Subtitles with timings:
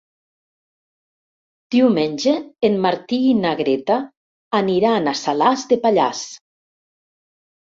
[1.75, 2.33] Diumenge
[2.69, 3.99] en Martí i na Greta
[4.61, 6.25] aniran a Salàs de Pallars.